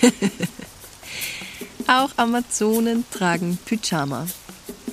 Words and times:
Auch 1.86 2.10
Amazonen 2.16 3.04
tragen 3.10 3.58
Pyjama. 3.64 4.26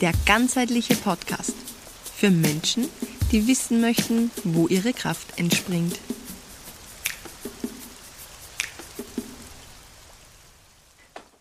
Der 0.01 0.11
ganzheitliche 0.25 0.95
Podcast 0.95 1.53
für 2.15 2.29
Menschen, 2.29 2.87
die 3.31 3.47
wissen 3.47 3.81
möchten, 3.81 4.31
wo 4.43 4.67
ihre 4.67 4.93
Kraft 4.93 5.39
entspringt. 5.39 5.99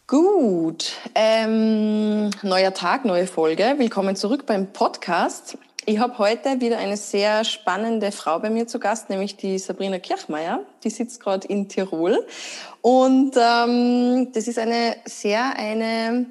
Gut, 0.06 0.92
ähm, 1.14 2.30
neuer 2.42 2.72
Tag, 2.72 3.04
neue 3.04 3.26
Folge. 3.26 3.74
Willkommen 3.78 4.14
zurück 4.14 4.46
beim 4.46 4.72
Podcast. 4.72 5.58
Ich 5.88 6.00
habe 6.00 6.18
heute 6.18 6.60
wieder 6.60 6.78
eine 6.78 6.96
sehr 6.96 7.44
spannende 7.44 8.10
Frau 8.10 8.40
bei 8.40 8.50
mir 8.50 8.66
zu 8.66 8.80
Gast, 8.80 9.08
nämlich 9.08 9.36
die 9.36 9.56
Sabrina 9.56 10.00
Kirchmeier. 10.00 10.64
Die 10.82 10.90
sitzt 10.90 11.20
gerade 11.20 11.46
in 11.46 11.68
Tirol 11.68 12.26
und 12.80 13.36
ähm, 13.36 14.32
das 14.32 14.48
ist 14.48 14.58
eine 14.58 14.96
sehr 15.04 15.56
eine 15.56 16.26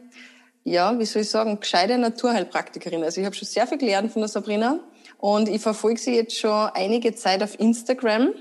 ja, 0.65 0.99
wie 0.99 1.05
soll 1.05 1.21
ich 1.21 1.29
sagen, 1.29 1.57
gescheite 1.61 1.97
Naturheilpraktikerin. 1.97 3.01
Also 3.05 3.21
ich 3.21 3.25
habe 3.25 3.35
schon 3.35 3.47
sehr 3.47 3.65
viel 3.65 3.77
gelernt 3.77 4.11
von 4.11 4.23
der 4.23 4.29
Sabrina 4.29 4.79
und 5.19 5.47
ich 5.47 5.61
verfolge 5.61 6.01
sie 6.01 6.15
jetzt 6.15 6.37
schon 6.37 6.69
einige 6.73 7.15
Zeit 7.15 7.41
auf 7.41 7.57
Instagram. 7.57 8.33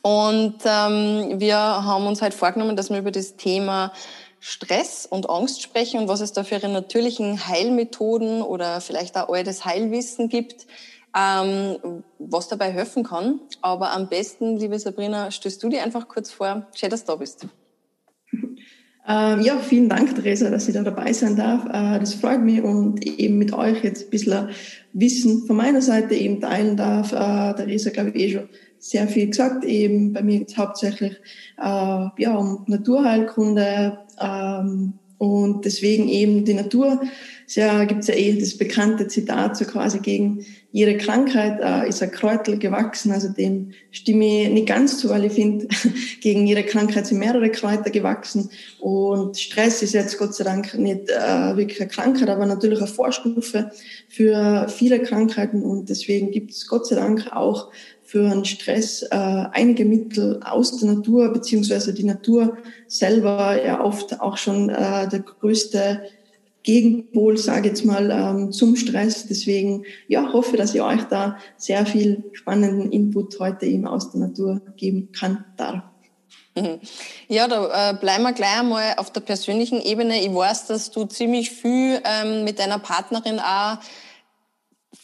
Und 0.00 0.60
ähm, 0.64 1.40
wir 1.40 1.56
haben 1.58 2.06
uns 2.06 2.22
halt 2.22 2.32
vorgenommen, 2.32 2.74
dass 2.74 2.88
wir 2.88 2.98
über 2.98 3.10
das 3.10 3.36
Thema 3.36 3.92
Stress 4.40 5.06
und 5.06 5.28
Angst 5.28 5.62
sprechen 5.62 6.00
und 6.00 6.08
was 6.08 6.20
es 6.20 6.32
da 6.32 6.44
für 6.44 6.56
ihre 6.56 6.68
natürlichen 6.68 7.48
Heilmethoden 7.48 8.42
oder 8.42 8.80
vielleicht 8.80 9.16
auch 9.16 9.28
altes 9.28 9.64
Heilwissen 9.64 10.28
gibt, 10.28 10.66
ähm, 11.16 12.02
was 12.18 12.48
dabei 12.48 12.70
helfen 12.70 13.04
kann. 13.04 13.40
Aber 13.62 13.92
am 13.92 14.08
besten, 14.08 14.56
liebe 14.56 14.78
Sabrina, 14.78 15.30
stellst 15.30 15.62
du 15.62 15.68
dir 15.68 15.82
einfach 15.82 16.08
kurz 16.08 16.30
vor. 16.30 16.66
Schön, 16.74 16.90
dass 16.90 17.04
du 17.04 17.12
da 17.12 17.16
bist. 17.16 17.46
Ähm, 19.10 19.40
ja, 19.40 19.56
vielen 19.56 19.88
Dank, 19.88 20.14
Theresa, 20.14 20.50
dass 20.50 20.68
ich 20.68 20.74
da 20.74 20.82
dabei 20.82 21.14
sein 21.14 21.34
darf. 21.34 21.64
Äh, 21.64 21.98
das 21.98 22.12
freut 22.12 22.42
mich 22.42 22.62
und 22.62 23.04
eben 23.06 23.38
mit 23.38 23.54
euch 23.54 23.82
jetzt 23.82 24.04
ein 24.04 24.10
bisschen 24.10 24.50
Wissen 24.92 25.46
von 25.46 25.56
meiner 25.56 25.80
Seite 25.80 26.14
eben 26.14 26.42
teilen 26.42 26.76
darf. 26.76 27.12
Äh, 27.12 27.54
Theresa, 27.54 27.88
glaube 27.88 28.10
ich, 28.10 28.16
eh 28.16 28.32
schon 28.32 28.48
sehr 28.78 29.08
viel 29.08 29.28
gesagt. 29.28 29.64
Eben 29.64 30.12
bei 30.12 30.22
mir 30.22 30.40
geht 30.40 30.50
es 30.50 30.58
hauptsächlich 30.58 31.12
äh, 31.56 31.62
ja, 32.18 32.36
um 32.36 32.64
Naturheilkunde, 32.66 33.98
ähm, 34.20 34.94
und 35.18 35.64
deswegen 35.64 36.08
eben 36.08 36.44
die 36.44 36.54
Natur. 36.54 37.00
Ja, 37.48 37.84
gibt 37.84 38.02
es 38.02 38.08
ja 38.08 38.14
eh 38.14 38.38
das 38.38 38.56
bekannte 38.56 39.08
Zitat 39.08 39.56
so 39.56 39.64
quasi 39.64 39.98
gegen 39.98 40.44
jede 40.70 40.98
Krankheit 40.98 41.60
äh, 41.60 41.88
ist 41.88 42.02
ein 42.02 42.10
Kräutel 42.10 42.58
gewachsen. 42.58 43.10
Also 43.10 43.30
dem 43.30 43.72
stimme 43.90 44.44
ich 44.44 44.50
nicht 44.50 44.68
ganz 44.68 44.98
zu, 44.98 45.08
weil 45.08 45.24
ich 45.24 45.32
finde, 45.32 45.66
gegen 46.20 46.46
jede 46.46 46.62
Krankheit 46.62 47.06
sind 47.06 47.18
mehrere 47.18 47.50
Kräuter 47.50 47.90
gewachsen. 47.90 48.50
Und 48.78 49.38
Stress 49.38 49.82
ist 49.82 49.94
jetzt 49.94 50.18
Gott 50.18 50.34
sei 50.34 50.44
Dank 50.44 50.74
nicht 50.74 51.08
äh, 51.08 51.56
wirklich 51.56 51.80
eine 51.80 51.90
Krankheit, 51.90 52.28
aber 52.28 52.46
natürlich 52.46 52.78
eine 52.78 52.86
Vorstufe 52.86 53.72
für 54.08 54.68
viele 54.68 55.02
Krankheiten. 55.02 55.62
Und 55.62 55.88
deswegen 55.88 56.30
gibt 56.30 56.52
es 56.52 56.68
Gott 56.68 56.86
sei 56.86 56.96
Dank 56.96 57.32
auch 57.32 57.72
für 58.08 58.30
einen 58.30 58.46
Stress 58.46 59.02
äh, 59.02 59.08
einige 59.10 59.84
Mittel 59.84 60.40
aus 60.42 60.78
der 60.78 60.94
Natur, 60.94 61.30
beziehungsweise 61.30 61.92
die 61.92 62.04
Natur 62.04 62.56
selber 62.86 63.62
ja 63.62 63.84
oft 63.84 64.22
auch 64.22 64.38
schon 64.38 64.70
äh, 64.70 65.06
der 65.08 65.20
größte 65.20 66.00
Gegenpol, 66.62 67.36
sage 67.36 67.68
jetzt 67.68 67.84
mal, 67.84 68.10
ähm, 68.10 68.50
zum 68.50 68.76
Stress. 68.76 69.26
Deswegen 69.26 69.84
ja, 70.06 70.32
hoffe, 70.32 70.56
dass 70.56 70.74
ich 70.74 70.80
euch 70.80 71.02
da 71.10 71.36
sehr 71.58 71.84
viel 71.84 72.24
spannenden 72.32 72.92
Input 72.92 73.38
heute 73.40 73.66
eben 73.66 73.86
aus 73.86 74.10
der 74.10 74.20
Natur 74.20 74.62
geben 74.78 75.12
kann, 75.12 75.44
darf. 75.58 75.82
Mhm. 76.56 76.80
Ja, 77.28 77.46
da 77.46 77.90
äh, 77.90 77.94
bleiben 77.94 78.22
wir 78.22 78.32
gleich 78.32 78.60
einmal 78.60 78.94
auf 78.96 79.12
der 79.12 79.20
persönlichen 79.20 79.82
Ebene. 79.82 80.18
Ich 80.18 80.34
weiß, 80.34 80.66
dass 80.68 80.90
du 80.90 81.04
ziemlich 81.04 81.50
viel 81.50 82.00
ähm, 82.04 82.44
mit 82.44 82.58
deiner 82.58 82.78
Partnerin 82.78 83.38
auch 83.38 83.76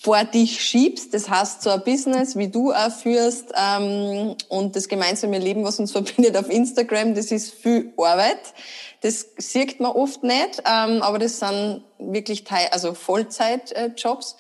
vor 0.05 0.23
dich 0.25 0.63
schiebst. 0.63 1.15
Das 1.15 1.31
heißt, 1.31 1.63
so 1.63 1.71
ein 1.71 1.83
Business, 1.83 2.37
wie 2.37 2.49
du 2.49 2.75
auch 2.75 2.93
führst 2.93 3.53
ähm, 3.57 4.37
und 4.51 4.77
das 4.77 4.89
gemeinsame 4.89 5.39
Leben, 5.39 5.65
was 5.65 5.81
uns 5.81 5.93
verbindet 5.93 6.37
auf 6.37 6.51
Instagram, 6.51 7.15
das 7.15 7.33
ist 7.33 7.55
viel 7.55 7.91
Arbeit. 7.97 8.53
Das 9.01 9.29
sieht 9.39 9.81
man 9.81 9.93
oft 9.93 10.23
nicht, 10.23 10.63
ähm, 10.67 11.01
aber 11.01 11.19
das 11.19 11.39
sind 11.39 11.83
wirklich 11.99 12.45
Teil, 12.45 12.69
also 12.71 12.93
Vollzeitjobs. 12.93 14.37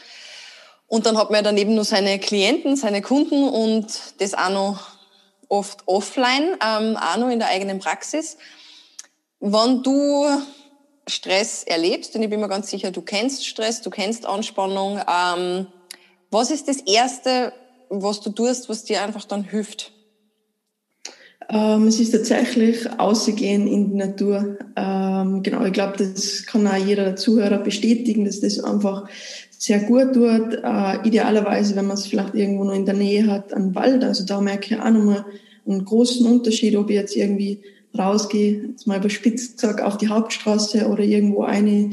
Und 0.87 1.07
dann 1.07 1.17
hat 1.17 1.31
man 1.31 1.37
ja 1.37 1.43
daneben 1.43 1.75
nur 1.75 1.85
seine 1.85 2.19
Klienten, 2.19 2.77
seine 2.77 3.01
Kunden 3.01 3.49
und 3.49 3.87
das 4.19 4.35
auch 4.35 4.51
noch 4.51 4.89
oft 5.49 5.81
offline, 5.87 6.59
ähm, 6.63 6.99
auch 6.99 7.17
noch 7.17 7.31
in 7.31 7.39
der 7.39 7.49
eigenen 7.49 7.79
Praxis. 7.79 8.37
Wenn 9.41 9.83
du 9.83 10.27
Stress 11.07 11.65
erlebst, 11.65 12.15
und 12.17 12.23
ich 12.23 12.31
bin 12.31 12.41
mir 12.41 12.49
ganz 12.49 12.71
sicher, 12.71 12.91
du 12.91 13.03
kennst 13.03 13.47
Stress, 13.47 13.83
du 13.83 13.91
kennst 13.91 14.27
Anspannung. 14.27 14.99
Ähm, 14.99 15.67
was 16.31 16.51
ist 16.51 16.69
das 16.69 16.79
Erste, 16.79 17.53
was 17.91 18.21
du 18.21 18.31
tust, 18.31 18.69
was 18.69 18.85
dir 18.85 19.03
einfach 19.03 19.25
dann 19.25 19.45
hilft? 19.45 19.93
Ähm, 21.51 21.89
es 21.89 22.01
ist 22.01 22.13
tatsächlich 22.13 22.89
Ausgehen 22.99 23.67
in 23.67 23.91
die 23.91 23.97
Natur. 23.97 24.57
Ähm, 24.77 25.43
genau, 25.43 25.65
ich 25.65 25.73
glaube, 25.73 25.97
das 25.99 26.47
kann 26.47 26.67
auch 26.67 26.77
jeder 26.77 27.17
Zuhörer 27.17 27.59
bestätigen, 27.59 28.25
dass 28.25 28.41
das 28.41 28.59
einfach 28.61 29.09
sehr 29.51 29.81
gut 29.81 30.15
tut. 30.15 30.55
Äh, 30.65 31.07
idealerweise, 31.07 31.77
wenn 31.77 31.87
man 31.87 31.97
es 31.97 32.07
vielleicht 32.07 32.35
irgendwo 32.35 32.65
noch 32.65 32.75
in 32.75 32.87
der 32.87 32.95
Nähe 32.95 33.27
hat, 33.27 33.53
an 33.53 33.75
Wald. 33.75 34.03
Also 34.05 34.25
da 34.25 34.41
merke 34.41 34.75
ich 34.75 34.81
auch 34.81 34.91
nochmal 34.91 35.27
einen 35.67 35.85
großen 35.85 36.27
Unterschied, 36.27 36.77
ob 36.77 36.89
ich 36.89 36.97
jetzt 36.97 37.17
irgendwie 37.17 37.63
rausgehe, 37.97 38.69
jetzt 38.71 38.87
mal 38.87 38.99
überspitzt 38.99 39.60
gesagt, 39.60 39.81
auf 39.81 39.99
die 39.99 40.09
Hauptstraße 40.09 40.88
oder 40.88 41.03
irgendwo 41.03 41.44
eine 41.44 41.91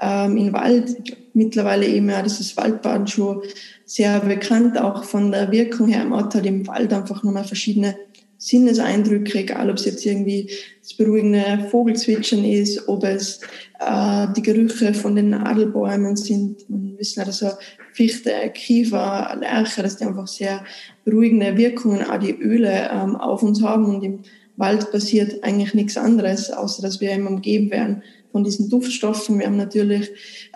ähm, 0.00 0.36
in 0.36 0.52
Wald. 0.52 0.96
Mittlerweile 1.32 1.86
eben 1.86 2.08
ja 2.10 2.22
dieses 2.22 2.56
Waldbaden 2.56 3.06
schon 3.06 3.42
sehr 3.84 4.20
bekannt, 4.20 4.78
auch 4.78 5.04
von 5.04 5.30
der 5.30 5.50
Wirkung 5.52 5.88
her. 5.88 6.04
Man 6.04 6.24
hat 6.24 6.34
im 6.46 6.66
Wald 6.66 6.92
einfach 6.92 7.22
nochmal 7.22 7.44
verschiedene 7.44 7.96
Sinneseindrücke, 8.38 9.38
egal 9.38 9.70
ob 9.70 9.76
es 9.76 9.86
jetzt 9.86 10.04
irgendwie 10.04 10.50
das 10.82 10.94
beruhigende 10.94 11.66
Vogelzwitschern 11.70 12.44
ist, 12.44 12.88
ob 12.88 13.04
es 13.04 13.40
äh, 13.80 14.26
die 14.36 14.42
Gerüche 14.42 14.92
von 14.92 15.16
den 15.16 15.30
Nadelbäumen 15.30 16.16
sind. 16.16 16.68
Man 16.68 16.98
wissen 16.98 17.20
ja, 17.20 17.24
dass 17.24 17.38
so 17.38 17.50
Fichte, 17.92 18.32
Kiefer, 18.52 19.36
Lärche, 19.40 19.82
dass 19.82 19.96
die 19.96 20.04
einfach 20.04 20.26
sehr 20.26 20.64
beruhigende 21.04 21.56
Wirkungen, 21.56 22.04
auch 22.04 22.18
die 22.18 22.32
Öle 22.32 22.90
ähm, 22.92 23.16
auf 23.16 23.42
uns 23.42 23.62
haben 23.62 23.86
und 23.86 24.02
im 24.02 24.22
Wald 24.56 24.90
passiert 24.92 25.42
eigentlich 25.42 25.74
nichts 25.74 25.96
anderes, 25.96 26.50
außer 26.50 26.82
dass 26.82 27.00
wir 27.00 27.10
immer 27.10 27.30
umgeben 27.30 27.70
werden 27.70 28.02
von 28.34 28.42
diesen 28.42 28.68
Duftstoffen. 28.68 29.38
Wir 29.38 29.46
haben 29.46 29.56
natürlich 29.56 30.10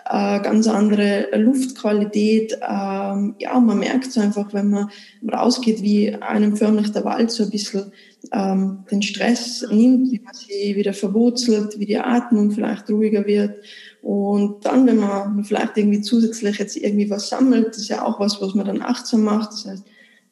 äh, 0.05 0.41
ganz 0.41 0.67
andere 0.67 1.27
Luftqualität. 1.33 2.57
Ähm, 2.61 3.35
ja, 3.39 3.57
man 3.59 3.79
merkt 3.79 4.11
so 4.11 4.19
einfach, 4.19 4.53
wenn 4.53 4.69
man 4.69 4.89
rausgeht, 5.31 5.81
wie 5.81 6.13
einem 6.13 6.57
förmlich 6.57 6.91
der 6.91 7.05
Wald 7.05 7.31
so 7.31 7.43
ein 7.43 7.49
bisschen 7.49 7.93
ähm, 8.33 8.79
den 8.91 9.01
Stress 9.01 9.65
nimmt, 9.71 10.11
wie 10.11 10.19
man 10.19 10.33
sie 10.33 10.75
wieder 10.75 10.93
verwurzelt, 10.93 11.79
wie 11.79 11.85
die 11.85 11.97
Atmung 11.97 12.51
vielleicht 12.51 12.89
ruhiger 12.89 13.25
wird. 13.25 13.63
Und 14.01 14.65
dann, 14.65 14.85
wenn 14.85 14.97
man 14.97 15.43
vielleicht 15.45 15.77
irgendwie 15.77 16.01
zusätzlich 16.01 16.57
jetzt 16.57 16.75
irgendwie 16.75 17.09
was 17.09 17.29
sammelt, 17.29 17.69
das 17.69 17.79
ist 17.79 17.89
ja 17.89 18.05
auch 18.05 18.19
was, 18.19 18.41
was 18.41 18.55
man 18.55 18.65
dann 18.65 18.81
achtsam 18.81 19.23
macht. 19.23 19.53
Das 19.53 19.65
heißt, 19.65 19.85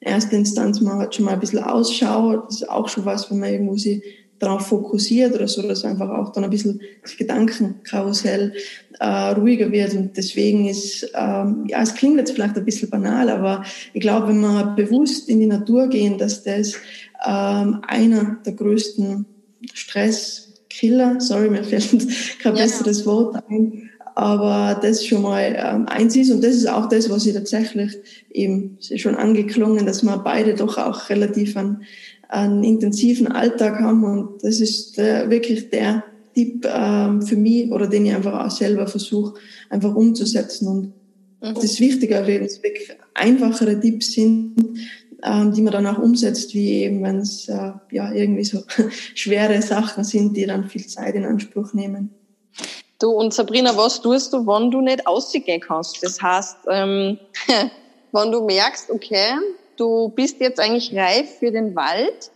erste 0.07 0.35
Instanz, 0.35 0.81
man 0.81 0.99
hat 0.99 1.15
schon 1.15 1.25
mal 1.25 1.33
ein 1.33 1.39
bisschen 1.39 1.63
Ausschau, 1.63 2.37
das 2.37 2.61
ist 2.61 2.69
auch 2.69 2.89
schon 2.89 3.05
was, 3.05 3.29
wenn 3.29 3.39
man 3.39 3.51
irgendwo 3.51 3.77
sich 3.77 4.01
darauf 4.39 4.67
fokussiert 4.67 5.33
oder 5.33 5.47
so, 5.47 5.61
dass 5.61 5.83
einfach 5.83 6.09
auch 6.09 6.31
dann 6.31 6.43
ein 6.43 6.49
bisschen 6.49 6.81
das 7.01 7.17
Gedankenkarussell 7.17 8.53
äh, 8.99 9.05
ruhiger 9.31 9.71
wird 9.71 9.93
und 9.93 10.15
deswegen 10.15 10.67
ist, 10.67 11.11
ähm, 11.15 11.65
ja, 11.67 11.81
es 11.81 11.95
klingt 11.95 12.17
jetzt 12.17 12.31
vielleicht 12.31 12.55
ein 12.55 12.65
bisschen 12.65 12.89
banal, 12.89 13.29
aber 13.29 13.63
ich 13.93 14.01
glaube, 14.01 14.27
wenn 14.27 14.41
wir 14.41 14.73
bewusst 14.75 15.29
in 15.29 15.39
die 15.39 15.47
Natur 15.47 15.87
gehen, 15.87 16.17
dass 16.17 16.43
das 16.43 16.75
ähm, 17.25 17.81
einer 17.87 18.37
der 18.45 18.53
größten 18.53 19.25
Stresskiller, 19.73 21.19
sorry, 21.19 21.49
mir 21.49 21.63
fällt 21.63 21.89
kein 22.41 22.55
ja. 22.55 22.63
besseres 22.63 23.05
Wort 23.05 23.43
ein, 23.49 23.86
aber 24.17 24.79
das 24.81 25.05
schon 25.05 25.21
mal 25.21 25.55
ähm, 25.55 25.85
eins 25.85 26.15
ist 26.15 26.31
und 26.31 26.43
das 26.43 26.55
ist 26.55 26.67
auch 26.67 26.89
das, 26.89 27.07
was 27.11 27.27
ich 27.27 27.35
tatsächlich 27.35 27.95
eben 28.31 28.79
schon 28.79 29.13
angeklungen, 29.13 29.85
dass 29.85 30.01
wir 30.01 30.17
beide 30.17 30.55
doch 30.55 30.79
auch 30.79 31.11
relativ 31.11 31.55
einen, 31.55 31.83
einen 32.27 32.63
intensiven 32.63 33.27
Alltag 33.27 33.79
haben 33.79 34.03
und 34.03 34.43
das 34.43 34.59
ist 34.59 34.97
der, 34.97 35.29
wirklich 35.29 35.69
der 35.69 36.03
Tipp 36.33 36.67
ähm, 36.67 37.21
für 37.21 37.35
mich 37.35 37.71
oder 37.71 37.85
den 37.85 38.07
ich 38.07 38.15
einfach 38.15 38.43
auch 38.43 38.49
selber 38.49 38.87
versuche 38.87 39.35
einfach 39.69 39.93
umzusetzen 39.93 40.67
und 40.67 40.93
mhm. 41.47 41.53
das 41.53 41.79
Wichtige, 41.79 42.23
wenn 42.25 42.43
es 42.43 42.63
wirklich 42.63 42.89
einfachere 43.13 43.79
Tipps 43.79 44.13
sind, 44.13 44.55
ähm, 45.21 45.53
die 45.53 45.61
man 45.61 45.73
dann 45.73 45.85
auch 45.85 45.99
umsetzt, 45.99 46.55
wie 46.55 46.85
eben 46.85 47.03
wenn 47.03 47.17
es 47.17 47.47
äh, 47.49 47.71
ja 47.91 48.11
irgendwie 48.11 48.45
so 48.45 48.63
schwere 49.13 49.61
Sachen 49.61 50.03
sind, 50.03 50.35
die 50.35 50.47
dann 50.47 50.67
viel 50.67 50.87
Zeit 50.87 51.13
in 51.13 51.23
Anspruch 51.23 51.75
nehmen. 51.75 52.16
Du 52.99 53.11
und 53.11 53.33
Sabrina, 53.33 53.77
was 53.77 54.01
tust 54.01 54.33
du, 54.33 54.45
wenn 54.47 54.71
du 54.71 54.81
nicht 54.81 55.05
ausgehen 55.05 55.61
kannst? 55.61 56.01
Das 56.03 56.21
heißt, 56.21 56.57
ähm, 56.69 57.19
wenn 58.11 58.31
du 58.31 58.43
merkst, 58.43 58.89
okay, 58.89 59.35
du 59.75 60.09
bist 60.09 60.39
jetzt 60.39 60.59
eigentlich 60.59 60.95
reif 60.95 61.37
für 61.39 61.51
den 61.51 61.75
Wald 61.75 62.31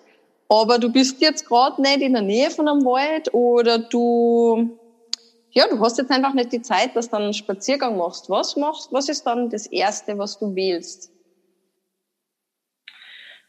Aber 0.54 0.80
du 0.80 0.92
bist 0.92 1.22
jetzt 1.22 1.48
gerade 1.48 1.82
nicht 1.82 2.02
in 2.02 2.12
der 2.12 2.22
Nähe 2.22 2.52
von 2.52 2.68
einem 2.68 2.84
Wald 2.84 3.34
oder 3.34 3.78
du, 3.80 4.78
ja, 5.52 5.66
du 5.70 5.80
hast 5.80 5.98
jetzt 5.98 6.12
einfach 6.12 6.34
nicht 6.34 6.52
die 6.52 6.62
Zeit, 6.62 6.94
dass 6.94 7.10
du 7.10 7.16
einen 7.16 7.34
Spaziergang 7.34 7.96
machst. 7.96 8.30
Was 8.30 8.58
machst, 8.58 8.92
was 8.92 9.08
ist 9.08 9.24
dann 9.24 9.50
das 9.50 9.66
Erste, 9.66 10.18
was 10.18 10.38
du 10.40 10.54
wählst? 10.54 11.10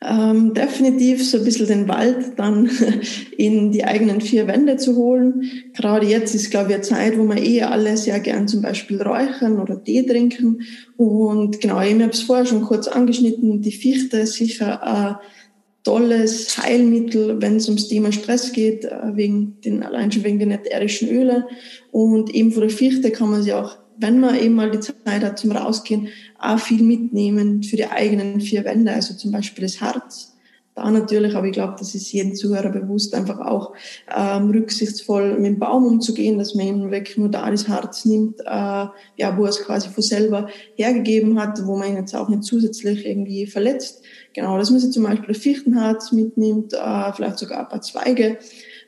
Ähm, 0.05 0.53
definitiv 0.53 1.29
so 1.29 1.39
ein 1.39 1.45
bisschen 1.45 1.69
den 1.69 1.89
Wald 1.89 2.33
dann 2.37 2.69
in 3.37 3.71
die 3.71 3.85
eigenen 3.85 4.21
vier 4.21 4.49
Wände 4.49 4.77
zu 4.77 4.97
holen. 4.97 5.45
Gerade 5.75 6.07
jetzt 6.07 6.35
ist, 6.35 6.51
glaube 6.51 6.71
ich, 6.71 6.75
eine 6.75 6.83
Zeit, 6.83 7.19
wo 7.19 7.25
wir 7.25 7.37
eh 7.37 7.63
alle 7.63 7.97
sehr 7.97 8.19
gern 8.19 8.49
zum 8.49 8.63
Beispiel 8.63 9.01
räuchern 9.01 9.61
oder 9.61 9.83
Tee 9.83 10.05
trinken. 10.05 10.63
Und 10.97 11.61
genau, 11.61 11.81
ich 11.81 11.93
habe 11.93 12.11
es 12.11 12.23
vorher 12.23 12.47
schon 12.47 12.63
kurz 12.63 12.89
angeschnitten, 12.89 13.63
die 13.63 13.73
Fichte 13.73 14.19
ist 14.19 14.35
sicher 14.35 14.83
ein 14.83 15.17
tolles 15.85 16.59
Heilmittel, 16.59 17.41
wenn 17.41 17.57
es 17.57 17.69
ums 17.69 17.89
Thema 17.89 18.11
Stress 18.13 18.53
geht, 18.53 18.85
äh, 18.85 19.15
wegen 19.15 19.61
den, 19.65 19.83
allein 19.83 20.11
schon 20.11 20.25
wegen 20.25 20.39
den 20.39 20.51
ätherischen 20.51 21.09
Ölen. 21.09 21.45
Und 21.93 22.35
eben 22.35 22.51
von 22.51 22.63
der 22.63 22.71
Fichte 22.71 23.11
kann 23.11 23.31
man 23.31 23.43
sich 23.43 23.53
auch 23.53 23.77
wenn 23.99 24.21
man 24.21 24.39
eben 24.39 24.55
mal 24.55 24.71
die 24.71 24.81
Zeit 24.81 25.23
hat 25.23 25.39
zum 25.39 25.53
Rausgehen, 25.53 26.09
auch 26.43 26.59
viel 26.59 26.83
mitnehmen 26.83 27.63
für 27.63 27.77
die 27.77 27.87
eigenen 27.87 28.41
vier 28.41 28.65
Wände, 28.65 28.93
also 28.93 29.15
zum 29.15 29.33
Beispiel 29.33 29.65
das 29.65 29.81
Herz. 29.81 30.33
Da 30.75 30.91
natürlich, 30.91 31.37
aber 31.37 31.47
ich 31.47 31.53
glaube, 31.53 31.75
das 31.79 31.95
ist 31.95 32.11
jedem 32.13 32.35
Zuhörer 32.35 32.71
bewusst, 32.71 33.15
einfach 33.15 33.41
auch 33.41 33.75
ähm, 34.17 34.49
rücksichtsvoll 34.51 35.35
mit 35.35 35.45
dem 35.45 35.59
Baum 35.59 35.85
umzugehen, 35.85 36.39
dass 36.39 36.55
man 36.55 36.67
eben 36.67 36.91
wirklich 36.91 37.19
nur 37.19 37.29
da 37.29 37.51
das 37.51 37.69
Herz 37.69 38.07
nimmt, 38.07 38.41
äh, 38.41 38.45
ja, 38.47 39.37
wo 39.37 39.45
er 39.45 39.51
es 39.51 39.63
quasi 39.63 39.91
von 39.91 40.03
selber 40.03 40.49
hergegeben 40.77 41.39
hat, 41.39 41.67
wo 41.67 41.77
man 41.77 41.91
ihn 41.91 41.97
jetzt 41.97 42.15
auch 42.17 42.31
nicht 42.31 42.45
zusätzlich 42.45 43.05
irgendwie 43.05 43.47
verletzt. 43.47 44.03
Genau, 44.33 44.57
dass 44.57 44.71
man 44.71 44.81
sich 44.81 44.93
zum 44.93 45.03
Beispiel 45.03 45.35
ein 45.35 45.35
Fichtenherz 45.35 46.11
mitnimmt, 46.11 46.73
äh, 46.73 47.13
vielleicht 47.13 47.39
sogar 47.39 47.61
ein 47.61 47.69
paar 47.69 47.83
Zweige 47.83 48.39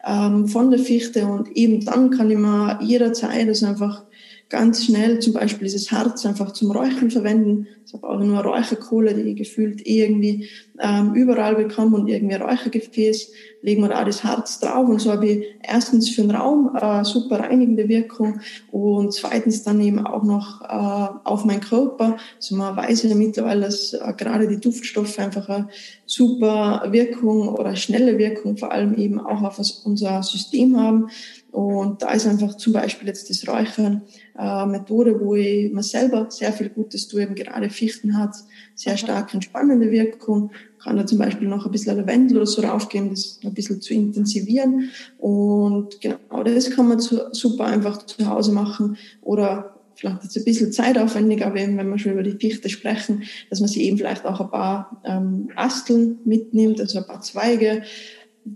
ähm, 0.07 0.49
von 0.49 0.71
der 0.71 0.81
Fichte 0.81 1.27
und 1.27 1.55
eben 1.55 1.85
dann 1.85 2.09
kann 2.09 2.31
ich 2.31 2.39
mir 2.39 2.79
jederzeit 2.81 3.47
das 3.47 3.63
einfach 3.63 4.05
ganz 4.49 4.85
schnell 4.85 5.19
zum 5.21 5.33
Beispiel 5.33 5.65
dieses 5.65 5.91
Harz 5.91 6.25
einfach 6.27 6.53
zum 6.53 6.71
Räuchern 6.71 7.11
verwenden. 7.11 7.67
Ich 7.87 7.93
habe 7.93 8.09
auch 8.09 8.21
nur 8.21 8.41
Räucherkohle, 8.41 9.15
die 9.15 9.35
gefühlt 9.35 9.87
irgendwie 9.87 10.49
ähm, 10.81 11.15
überall 11.15 11.55
bekomme 11.55 11.97
und 11.97 12.09
irgendwie 12.09 12.37
Räuchergefäß, 12.37 13.33
legen 13.63 13.83
wir 13.83 13.89
da 13.89 14.05
das 14.05 14.25
Harz 14.25 14.61
drauf 14.61 14.89
und 14.89 15.01
so 15.01 15.13
habe 15.13 15.27
ich 15.27 15.45
erstens 15.63 16.11
für 16.11 16.23
den 16.23 16.33
Raum 16.33 16.77
äh, 16.77 17.05
super 17.05 17.41
reinigende 17.41 17.89
Wirkung 17.89 18.41
und 18.71 19.13
zweitens 19.13 19.63
dann 19.63 19.81
eben 19.81 20.07
auch 20.07 20.23
noch 20.23 20.63
äh, 20.63 21.19
auf 21.25 21.45
meinen 21.45 21.61
Körper. 21.61 22.17
Also 22.37 22.57
man 22.57 22.77
weiß 22.77 23.05
ja 23.05 23.15
mittlerweile, 23.15 23.63
dass 23.63 23.93
äh, 23.93 24.13
gerade 24.17 24.49
die 24.49 24.61
Duftstoffe 24.61 25.19
einfach 25.19 25.49
eine 25.49 25.69
super 26.07 26.87
Wirkung 26.91 27.49
oder 27.49 27.77
schnelle 27.77 28.19
Wirkung 28.19 28.57
vor 28.57 28.73
allem 28.73 28.95
eben 28.95 29.21
auch 29.21 29.43
auf 29.43 29.59
unser 29.85 30.23
System 30.23 30.79
haben. 30.79 31.09
Und 31.55 32.03
da 32.03 32.11
ist 32.11 32.27
einfach 32.27 32.57
zum 32.57 32.73
Beispiel 32.73 33.07
jetzt 33.07 33.31
das 33.31 33.47
Räuchern 33.47 34.03
äh, 34.37 34.67
Methode, 34.67 35.21
wo 35.21 35.37
ich 35.37 35.73
mir 35.73 35.85
selber 35.85 36.27
sehr 36.29 36.53
viel 36.53 36.69
Gutes 36.69 37.07
tue, 37.07 37.23
eben 37.23 37.37
gerade 37.37 37.71
Fichten 37.71 38.19
hat 38.19 38.35
sehr 38.75 38.97
stark 38.97 39.33
entspannende 39.33 39.89
Wirkung, 39.93 40.51
kann 40.83 40.97
da 40.97 41.07
zum 41.07 41.19
Beispiel 41.19 41.47
noch 41.47 41.65
ein 41.65 41.71
bisschen 41.71 41.97
Lavendel 41.97 42.39
oder 42.39 42.47
so 42.47 42.61
raufgeben, 42.61 43.11
das 43.11 43.39
ein 43.45 43.55
bisschen 43.55 43.81
zu 43.81 43.95
intensivieren. 43.95 44.91
Und 45.19 46.01
genau 46.01 46.43
das 46.43 46.73
kann 46.73 46.89
man 46.89 46.99
zu, 46.99 47.21
super 47.31 47.67
einfach 47.67 48.05
zu 48.05 48.29
Hause 48.29 48.51
machen. 48.51 48.97
Oder 49.23 49.77
vielleicht 49.95 50.25
jetzt 50.25 50.37
ein 50.37 50.45
bisschen 50.45 50.73
zeitaufwendiger, 50.73 51.47
aber 51.47 51.61
eben, 51.61 51.79
wenn 51.79 51.89
wir 51.89 52.01
schon 52.01 52.15
über 52.15 52.25
die 52.25 52.33
Fichte 52.33 52.69
sprechen, 52.69 53.23
dass 53.49 53.61
man 53.61 53.69
sich 53.69 53.83
eben 53.83 53.97
vielleicht 53.97 54.27
auch 54.27 54.41
ein 54.41 54.51
paar 54.51 55.01
ähm, 55.05 55.51
Asteln 55.55 56.19
mitnimmt, 56.25 56.81
also 56.81 56.99
ein 56.99 57.07
paar 57.07 57.21
Zweige, 57.21 57.85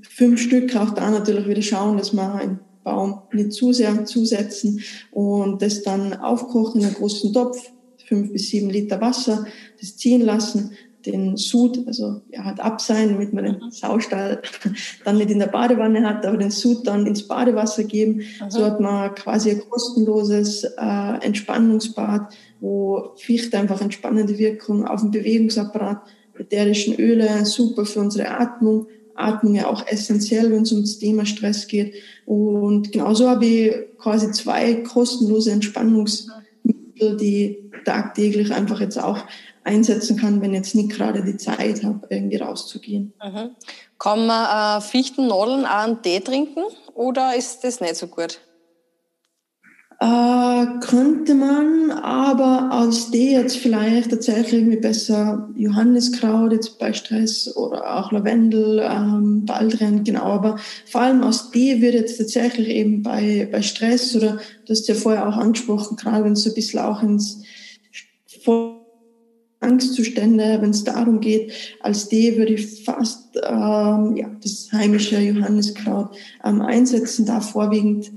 fünf 0.03 0.41
Stück, 0.41 0.75
auch 0.75 0.91
da 0.91 1.13
natürlich 1.13 1.47
wieder 1.47 1.63
schauen, 1.63 1.97
dass 1.97 2.13
man 2.13 2.33
ein 2.33 2.59
Baum 2.89 3.21
nicht 3.33 3.53
zu 3.53 3.75
sehr 3.75 4.07
zusetzen 4.07 4.81
und 5.11 5.61
das 5.61 5.83
dann 5.83 6.15
aufkochen 6.15 6.81
in 6.81 6.87
einem 6.87 6.97
großen 6.97 7.35
Topf, 7.35 7.59
fünf 8.07 8.33
bis 8.33 8.49
sieben 8.49 8.71
Liter 8.71 8.99
Wasser, 9.03 9.45
das 9.79 9.99
ziehen 9.99 10.23
lassen, 10.23 10.71
den 11.05 11.37
Sud, 11.37 11.87
also 11.87 12.23
ja, 12.31 12.45
halt 12.45 12.61
abseilen, 12.61 13.13
damit 13.13 13.35
man 13.35 13.45
den 13.45 13.71
Saustall 13.71 14.41
dann 15.05 15.19
nicht 15.19 15.31
in 15.31 15.39
der 15.39 15.47
Badewanne 15.49 16.07
hat, 16.07 16.25
aber 16.25 16.39
den 16.39 16.51
Sud 16.51 16.87
dann 16.87 17.07
ins 17.07 17.29
Badewasser 17.29 17.85
geben. 17.85 18.23
Aha. 18.41 18.51
So 18.51 18.65
hat 18.65 18.81
man 18.81 19.15
quasi 19.15 19.51
ein 19.51 19.63
kostenloses 19.69 20.65
äh, 20.65 21.25
Entspannungsbad, 21.27 22.35
wo 22.61 23.13
Fichte 23.17 23.59
einfach 23.59 23.81
entspannende 23.83 24.39
Wirkung 24.39 24.87
auf 24.87 25.03
den 25.03 25.11
Bewegungsapparat, 25.11 26.01
ätherischen 26.39 26.95
Öle, 26.95 27.45
super 27.45 27.85
für 27.85 28.01
unsere 28.01 28.29
Atmung, 28.31 28.87
Atmung 29.19 29.55
ja 29.55 29.69
auch 29.69 29.87
essentiell, 29.87 30.51
wenn 30.51 30.63
es 30.63 30.73
ums 30.73 30.99
Thema 30.99 31.27
Stress 31.27 31.67
geht. 31.67 31.95
Und 32.27 32.93
genauso 32.93 33.29
habe 33.29 33.47
ich 33.47 33.75
quasi 33.99 34.31
zwei 34.33 34.77
kostenlose 34.77 35.53
Entspannungsmittel, 35.53 37.17
die 37.17 37.71
tagtäglich 37.85 38.53
einfach 38.53 38.81
jetzt 38.81 38.99
auch 38.99 39.19
einsetzen 39.65 40.17
kann, 40.17 40.41
wenn 40.41 40.55
jetzt 40.55 40.75
nicht 40.75 40.91
gerade 40.91 41.23
die 41.25 41.37
Zeit 41.37 41.85
habe, 41.85 42.07
irgendwie 42.11 42.37
rauszugehen. 42.37 43.13
Mhm. 43.23 43.51
Kann 43.99 44.27
man 44.27 44.79
äh, 44.79 44.81
Fichtennadeln 44.81 45.65
einen 45.65 46.03
Tee 46.03 46.21
trinken 46.21 46.63
oder 46.95 47.37
ist 47.37 47.65
das 47.65 47.81
nicht 47.81 47.97
so 47.97 48.07
gut? 48.07 48.41
Äh, 50.01 50.79
könnte 50.81 51.35
man, 51.35 51.91
aber 51.91 52.69
aus 52.71 53.11
D 53.11 53.33
jetzt 53.33 53.57
vielleicht 53.57 54.11
tatsächlich 54.11 54.65
mit 54.65 54.81
besser 54.81 55.51
Johanniskraut 55.57 56.53
jetzt 56.53 56.79
bei 56.79 56.93
Stress 56.93 57.57
oder 57.57 57.99
auch 57.99 58.13
Lavendel, 58.13 58.81
ähm, 58.89 59.45
Baldrian, 59.45 60.05
genau. 60.05 60.23
Aber 60.23 60.57
vor 60.87 61.01
allem 61.01 61.25
aus 61.25 61.51
D 61.51 61.81
wird 61.81 61.95
jetzt 61.95 62.17
tatsächlich 62.17 62.69
eben 62.69 63.03
bei, 63.03 63.49
bei 63.51 63.61
Stress 63.61 64.15
oder 64.15 64.39
du 64.67 64.71
hast 64.71 64.87
ja 64.87 64.95
vorher 64.95 65.29
auch 65.29 65.37
angesprochen, 65.37 65.97
gerade 65.97 66.25
wenn 66.25 66.35
es 66.35 66.45
so 66.45 66.51
ein 66.51 66.55
bisschen 66.55 66.79
auch 66.79 67.03
ins 67.03 67.43
Angstzustände, 69.59 70.59
wenn 70.61 70.71
es 70.71 70.85
darum 70.85 71.19
geht, 71.19 71.53
als 71.81 72.09
D 72.09 72.37
würde 72.37 72.55
ich 72.55 72.85
fast 72.85 73.37
ähm, 73.37 74.17
ja, 74.17 74.31
das 74.41 74.69
heimische 74.71 75.19
Johanniskraut 75.19 76.17
ähm, 76.45 76.61
einsetzen, 76.61 77.27
da 77.27 77.41
vorwiegend 77.41 78.13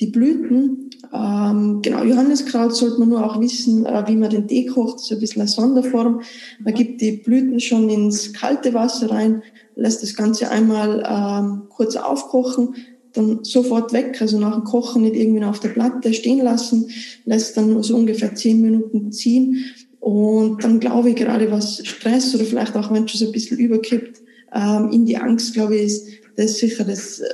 die 0.00 0.06
Blüten. 0.06 0.85
Ähm, 1.12 1.80
genau, 1.82 2.02
Johanniskraut 2.02 2.74
sollte 2.74 2.98
man 2.98 3.08
nur 3.10 3.24
auch 3.24 3.40
wissen, 3.40 3.86
äh, 3.86 4.04
wie 4.06 4.16
man 4.16 4.30
den 4.30 4.48
Tee 4.48 4.66
kocht. 4.66 5.00
Ist 5.00 5.12
ein 5.12 5.20
bisschen 5.20 5.42
eine 5.42 5.50
Sonderform. 5.50 6.20
Man 6.60 6.74
gibt 6.74 7.00
die 7.00 7.12
Blüten 7.12 7.60
schon 7.60 7.88
ins 7.88 8.32
kalte 8.32 8.74
Wasser 8.74 9.10
rein, 9.10 9.42
lässt 9.74 10.02
das 10.02 10.14
Ganze 10.14 10.50
einmal 10.50 11.04
ähm, 11.08 11.62
kurz 11.68 11.96
aufkochen, 11.96 12.74
dann 13.12 13.44
sofort 13.44 13.92
weg, 13.92 14.20
also 14.20 14.38
nach 14.38 14.54
dem 14.54 14.64
Kochen 14.64 15.02
nicht 15.02 15.16
irgendwie 15.16 15.44
auf 15.44 15.60
der 15.60 15.70
Platte 15.70 16.12
stehen 16.12 16.42
lassen, 16.42 16.90
lässt 17.24 17.56
dann 17.56 17.82
so 17.82 17.96
ungefähr 17.96 18.34
zehn 18.34 18.60
Minuten 18.60 19.12
ziehen. 19.12 19.64
Und 20.00 20.62
dann 20.62 20.80
glaube 20.80 21.10
ich 21.10 21.16
gerade, 21.16 21.50
was 21.50 21.84
Stress 21.84 22.34
oder 22.34 22.44
vielleicht 22.44 22.76
auch, 22.76 22.92
wenn 22.92 23.04
es 23.04 23.12
so 23.12 23.26
ein 23.26 23.32
bisschen 23.32 23.58
überkippt, 23.58 24.20
ähm, 24.54 24.90
in 24.92 25.06
die 25.06 25.16
Angst, 25.16 25.54
glaube 25.54 25.76
ich, 25.76 25.82
ist 25.84 26.06
das 26.36 26.58
sicher 26.58 26.84
das 26.84 27.20
äh, 27.20 27.28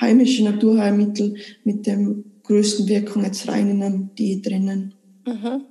heimische 0.00 0.44
Naturheilmittel 0.44 1.36
mit 1.64 1.86
dem 1.86 2.24
größten 2.48 2.88
Wirkung 2.88 3.24
jetzt 3.24 3.46
rein 3.46 3.70
in 3.70 3.82
einem 3.82 4.14
Tee 4.16 4.42
drinnen. 4.42 4.94
Mhm. 5.24 5.64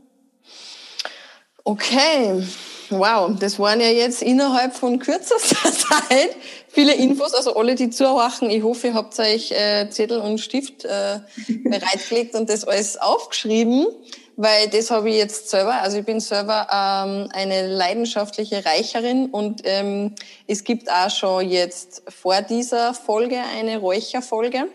Okay, 1.64 2.44
wow, 2.90 3.30
das 3.38 3.60
waren 3.60 3.82
ja 3.82 3.90
jetzt 3.90 4.22
innerhalb 4.22 4.74
von 4.74 5.00
kürzester 5.00 5.58
Zeit 5.74 6.30
viele 6.70 6.94
Infos. 6.94 7.34
Also 7.34 7.56
alle, 7.56 7.76
die 7.76 7.90
zuhören, 7.90 8.50
ich 8.50 8.64
hoffe, 8.64 8.88
ihr 8.88 8.94
habt 8.94 9.20
euch 9.20 9.52
äh, 9.52 9.90
Zettel 9.90 10.20
und 10.20 10.38
Stift 10.38 10.86
äh, 10.86 11.20
bereitgelegt 11.64 12.36
und 12.36 12.50
das 12.50 12.64
alles 12.64 12.98
aufgeschrieben, 12.98 13.88
weil 14.36 14.70
das 14.70 14.92
habe 14.92 15.10
ich 15.10 15.18
jetzt 15.18 15.50
selber. 15.50 15.82
Also 15.82 15.98
ich 15.98 16.06
bin 16.06 16.20
selber 16.20 16.68
ähm, 16.72 17.30
eine 17.34 17.68
leidenschaftliche 17.68 18.64
Reicherin 18.64 19.26
und 19.32 19.62
ähm, 19.66 20.14
es 20.46 20.64
gibt 20.64 20.90
auch 20.92 21.10
schon 21.10 21.50
jetzt 21.50 22.04
vor 22.08 22.42
dieser 22.44 22.94
Folge 22.94 23.40
eine 23.58 23.80
Räucherfolge. 23.80 24.70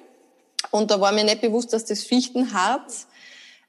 Und 0.71 0.91
da 0.91 1.01
war 1.01 1.13
mir 1.13 1.25
nicht 1.25 1.41
bewusst, 1.41 1.73
dass 1.73 1.85
das 1.85 2.03
Fichtenharz 2.03 3.07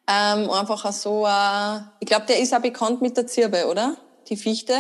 ähm, 0.08 0.50
einfach 0.50 0.92
so, 0.92 1.26
äh, 1.26 1.80
ich 2.00 2.08
glaube, 2.08 2.26
der 2.28 2.40
ist 2.40 2.54
auch 2.54 2.60
bekannt 2.60 3.02
mit 3.02 3.18
der 3.18 3.28
Zirbe, 3.28 3.68
oder? 3.68 3.98
Die 4.30 4.38
Fichte. 4.38 4.74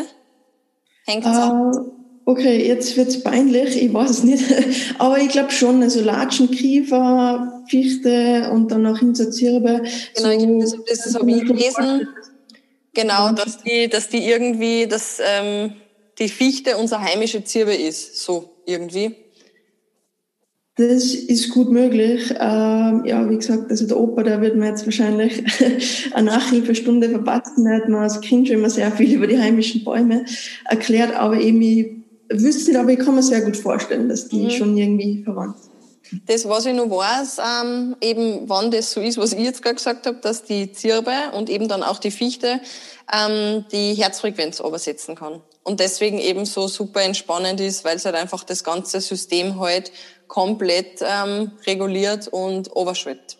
Hängt 1.05 1.25
uh, 1.25 1.91
Okay, 2.25 2.65
jetzt 2.65 2.95
wird's 2.95 3.21
peinlich, 3.21 3.81
ich 3.81 3.93
weiß 3.93 4.09
es 4.09 4.23
nicht. 4.23 4.43
Aber 4.97 5.17
ich 5.17 5.29
glaube 5.29 5.51
schon, 5.51 5.83
also 5.83 6.01
Latschen, 6.01 6.49
Kiefer, 6.51 7.63
Fichte 7.67 8.49
und 8.51 8.71
dann 8.71 8.85
auch 8.87 8.97
Hinter 8.99 9.29
Zirbe. 9.29 9.83
Genau, 10.15 10.65
so, 10.65 10.77
das, 10.77 10.85
das, 10.85 10.99
das 11.03 11.15
habe 11.15 11.31
ich 11.31 11.45
gelesen. 11.45 12.07
Genau, 12.93 13.31
dass 13.31 13.61
die, 13.63 13.89
dass 13.89 14.07
die 14.07 14.25
irgendwie, 14.25 14.87
dass 14.87 15.19
ähm, 15.19 15.73
die 16.19 16.29
Fichte 16.29 16.77
unser 16.77 17.01
heimische 17.01 17.43
Zirbe 17.43 17.73
ist, 17.73 18.23
so 18.23 18.51
irgendwie. 18.65 19.15
Das 20.75 21.13
ist 21.13 21.51
gut 21.51 21.69
möglich. 21.69 22.31
Ähm, 22.31 23.03
ja, 23.05 23.29
wie 23.29 23.37
gesagt, 23.37 23.69
also 23.69 23.85
der 23.85 23.99
Opa, 23.99 24.23
der 24.23 24.41
wird 24.41 24.55
mir 24.55 24.69
jetzt 24.69 24.85
wahrscheinlich 24.85 25.43
eine 26.13 26.31
Nachhilfestunde 26.31 27.09
verpassen. 27.09 27.65
Da 27.65 27.75
hat 27.75 27.89
man 27.89 28.01
als 28.01 28.21
Kind 28.21 28.47
schon 28.47 28.57
immer 28.57 28.71
sehr 28.71 28.91
viel 28.91 29.13
über 29.13 29.27
die 29.27 29.37
heimischen 29.37 29.83
Bäume 29.83 30.25
erklärt, 30.65 31.15
aber 31.15 31.39
eben 31.39 31.61
ich 31.61 31.91
wüsste 32.29 32.71
nicht, 32.71 32.79
aber 32.79 32.89
ich 32.89 32.99
kann 32.99 33.13
mir 33.13 33.21
sehr 33.21 33.41
gut 33.41 33.55
vorstellen, 33.55 34.09
dass 34.09 34.29
die 34.29 34.45
mhm. 34.45 34.49
schon 34.49 34.75
irgendwie 34.75 35.23
verwandt 35.23 35.57
sind. 35.61 35.73
Das, 36.27 36.47
was 36.47 36.65
ich 36.65 36.73
noch 36.73 36.89
weiß, 36.89 37.37
ähm, 37.39 37.95
eben 38.01 38.47
wann 38.47 38.71
das 38.71 38.91
so 38.91 39.01
ist, 39.01 39.17
was 39.17 39.33
ich 39.33 39.39
jetzt 39.39 39.61
gerade 39.61 39.75
gesagt 39.75 40.05
habe, 40.05 40.17
dass 40.21 40.43
die 40.43 40.71
Zirbe 40.71 41.11
und 41.33 41.49
eben 41.49 41.67
dann 41.67 41.81
auch 41.81 41.99
die 41.99 42.11
Fichte 42.11 42.59
ähm, 43.11 43.65
die 43.71 43.93
Herzfrequenz 43.93 44.59
übersetzen 44.59 45.15
kann. 45.15 45.41
Und 45.63 45.79
deswegen 45.79 46.19
eben 46.19 46.45
so 46.45 46.67
super 46.67 47.01
entspannend 47.01 47.59
ist, 47.61 47.85
weil 47.85 47.95
es 47.95 48.05
halt 48.05 48.15
einfach 48.15 48.43
das 48.43 48.63
ganze 48.63 49.01
System 49.01 49.59
halt 49.59 49.91
komplett 50.33 50.99
ähm, 51.01 51.51
reguliert 51.67 52.27
und 52.27 52.75
overschwitzt. 52.75 53.37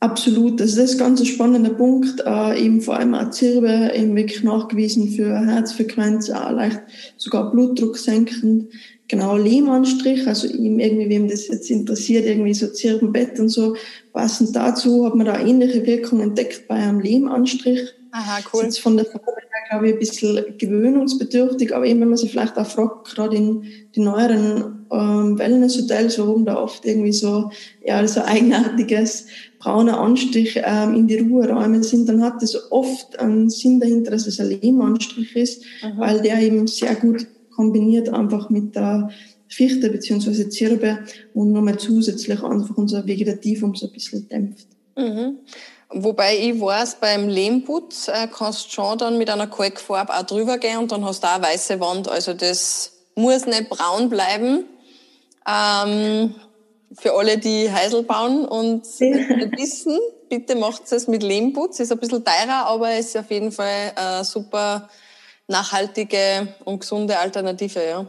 Absolut, 0.00 0.60
das 0.60 0.76
ist 0.76 0.92
ein 0.92 0.98
ganz 0.98 1.26
spannender 1.26 1.70
Punkt, 1.70 2.22
äh, 2.26 2.62
eben 2.62 2.82
vor 2.82 2.96
allem 2.96 3.14
auch 3.14 3.30
Zirbe, 3.30 3.90
eben 3.94 4.14
wirklich 4.14 4.42
nachgewiesen 4.42 5.08
für 5.08 5.34
Herzfrequenz, 5.34 6.28
auch 6.28 6.50
leicht 6.50 6.82
sogar 7.16 7.50
Blutdruck 7.50 7.96
senkend. 7.96 8.70
Genau, 9.08 9.38
Lehmanstrich, 9.38 10.26
also 10.28 10.46
ihm 10.46 10.78
irgendwie, 10.78 11.08
wem 11.08 11.26
das 11.26 11.48
jetzt 11.48 11.70
interessiert, 11.70 12.26
irgendwie 12.26 12.52
so 12.52 12.66
Zirbenbett 12.66 13.40
und 13.40 13.48
so, 13.48 13.76
passend 14.12 14.54
dazu 14.54 15.06
hat 15.06 15.14
man 15.14 15.24
da 15.24 15.40
ähnliche 15.40 15.86
Wirkungen 15.86 16.20
entdeckt 16.20 16.68
bei 16.68 16.74
einem 16.74 17.00
Lehmanstrich. 17.00 17.80
Aha, 18.12 18.40
cool. 18.52 18.64
Das 18.64 18.74
ist 18.74 18.80
von 18.80 18.98
der 18.98 19.06
Farbe 19.06 19.24
her, 19.30 19.70
glaube 19.70 19.88
ich, 19.88 19.94
ein 19.94 19.98
bisschen 20.00 20.58
gewöhnungsbedürftig, 20.58 21.74
aber 21.74 21.86
eben, 21.86 22.02
wenn 22.02 22.10
man 22.10 22.18
sich 22.18 22.30
vielleicht 22.30 22.58
auch 22.58 22.66
fragt, 22.66 23.08
gerade 23.08 23.36
in 23.36 23.62
den 23.96 24.04
neueren 24.04 24.75
ähm, 24.90 25.38
Wellness-Hotels, 25.38 26.18
warum 26.18 26.44
da 26.44 26.56
oft 26.56 26.84
irgendwie 26.84 27.12
so, 27.12 27.50
ja, 27.84 28.06
so 28.06 28.22
eigenartiges 28.22 29.26
brauner 29.58 29.98
Anstrich 29.98 30.60
ähm, 30.64 30.94
in 30.94 31.08
die 31.08 31.18
Ruheräume 31.18 31.82
sind, 31.82 32.08
dann 32.08 32.22
hat 32.22 32.42
das 32.42 32.70
oft 32.70 33.18
einen 33.18 33.50
Sinn 33.50 33.80
dahinter, 33.80 34.12
dass 34.12 34.26
es 34.26 34.38
ein 34.40 34.48
Lehmanstrich 34.48 35.34
ist, 35.34 35.62
mhm. 35.82 35.98
weil 35.98 36.22
der 36.22 36.40
eben 36.40 36.66
sehr 36.66 36.94
gut 36.94 37.26
kombiniert 37.54 38.08
einfach 38.10 38.50
mit 38.50 38.76
der 38.76 39.10
Fichte 39.48 39.90
bzw. 39.90 40.48
Zirbe 40.48 40.98
und 41.34 41.52
nochmal 41.52 41.78
zusätzlich 41.78 42.42
einfach 42.42 42.76
unser 42.76 43.06
Vegetativum 43.06 43.74
so 43.74 43.86
ein 43.86 43.92
bisschen 43.92 44.28
dämpft. 44.28 44.66
Mhm. 44.96 45.38
Wobei 45.90 46.36
ich 46.38 46.60
weiß, 46.60 46.96
beim 47.00 47.28
Lehmputz 47.28 48.08
äh, 48.08 48.26
kannst 48.26 48.66
du 48.66 48.70
schon 48.70 48.98
dann 48.98 49.18
mit 49.18 49.30
einer 49.30 49.46
Kalkfarbe 49.46 50.14
auch 50.14 50.22
drüber 50.24 50.58
gehen 50.58 50.78
und 50.78 50.90
dann 50.90 51.04
hast 51.04 51.22
du 51.22 51.28
auch 51.28 51.34
eine 51.34 51.44
weiße 51.44 51.78
Wand. 51.80 52.08
Also 52.08 52.34
das 52.34 52.92
muss 53.14 53.46
nicht 53.46 53.68
braun 53.68 54.08
bleiben. 54.08 54.64
Ähm, 55.46 56.34
für 56.92 57.14
alle, 57.14 57.38
die 57.38 57.70
Heisel 57.70 58.02
bauen 58.02 58.44
und 58.46 58.84
wissen, 59.56 59.98
bitte 60.28 60.56
macht 60.56 60.90
es 60.90 61.08
mit 61.08 61.22
Lehmputz. 61.22 61.80
Ist 61.80 61.92
ein 61.92 61.98
bisschen 61.98 62.24
teurer, 62.24 62.66
aber 62.66 62.96
ist 62.96 63.16
auf 63.16 63.30
jeden 63.30 63.52
Fall 63.52 63.92
eine 63.94 64.24
super 64.24 64.88
nachhaltige 65.48 66.48
und 66.64 66.80
gesunde 66.80 67.18
Alternative, 67.18 67.80
ja. 67.80 68.06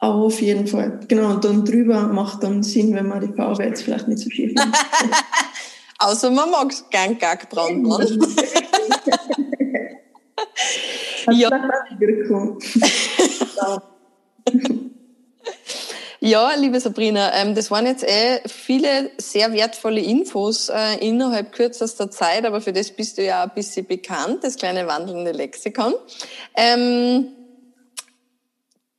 Auf 0.00 0.40
jeden 0.40 0.66
Fall. 0.66 1.00
Genau, 1.08 1.30
und 1.30 1.44
dann 1.44 1.64
drüber 1.64 2.02
macht 2.02 2.44
dann 2.44 2.62
Sinn, 2.62 2.94
wenn 2.94 3.08
man 3.08 3.20
die 3.20 3.34
Farbe 3.34 3.64
jetzt 3.64 3.82
vielleicht 3.82 4.06
nicht 4.06 4.20
so 4.20 4.30
schief 4.30 4.54
macht. 4.54 4.68
Außer 5.98 6.30
man 6.30 6.50
mag 6.50 6.70
es 6.70 6.88
gern 6.88 7.18
gackbraun. 7.18 7.84
ja. 11.32 11.50
Ja, 16.20 16.52
liebe 16.54 16.80
Sabrina, 16.80 17.32
ähm, 17.32 17.54
das 17.54 17.70
waren 17.70 17.86
jetzt 17.86 18.02
eh 18.02 18.40
viele 18.48 19.12
sehr 19.18 19.52
wertvolle 19.52 20.00
Infos 20.00 20.68
äh, 20.68 20.96
innerhalb 20.98 21.52
kürzester 21.52 22.10
Zeit, 22.10 22.44
aber 22.44 22.60
für 22.60 22.72
das 22.72 22.90
bist 22.90 23.18
du 23.18 23.24
ja 23.24 23.44
ein 23.44 23.52
bisschen 23.54 23.86
bekannt, 23.86 24.42
das 24.42 24.56
kleine 24.56 24.88
wandelnde 24.88 25.30
Lexikon. 25.30 25.94
Ähm, 26.56 27.28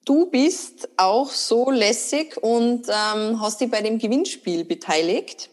du 0.06 0.28
bist 0.28 0.88
auch 0.96 1.30
so 1.30 1.70
lässig 1.70 2.38
und 2.42 2.88
ähm, 2.88 3.42
hast 3.42 3.60
dich 3.60 3.70
bei 3.70 3.82
dem 3.82 4.00
Gewinnspiel 4.00 4.64
beteiligt 4.64 5.50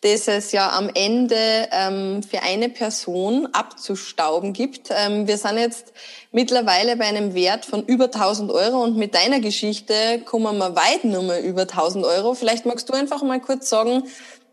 das 0.00 0.28
es 0.28 0.52
ja 0.52 0.70
am 0.70 0.90
Ende 0.94 1.68
ähm, 1.72 2.22
für 2.22 2.42
eine 2.42 2.68
Person 2.68 3.48
abzustauben 3.52 4.52
gibt. 4.52 4.90
Ähm, 4.90 5.26
wir 5.26 5.38
sind 5.38 5.58
jetzt 5.58 5.92
mittlerweile 6.30 6.96
bei 6.96 7.06
einem 7.06 7.34
Wert 7.34 7.64
von 7.64 7.84
über 7.84 8.04
1000 8.04 8.52
Euro 8.52 8.82
und 8.82 8.96
mit 8.96 9.14
deiner 9.14 9.40
Geschichte 9.40 10.20
kommen 10.24 10.58
wir 10.58 10.76
weit 10.76 11.04
nur 11.04 11.22
mal 11.22 11.40
über 11.40 11.62
1000 11.62 12.04
Euro. 12.04 12.34
Vielleicht 12.34 12.64
magst 12.64 12.88
du 12.88 12.92
einfach 12.92 13.22
mal 13.22 13.40
kurz 13.40 13.68
sagen, 13.68 14.04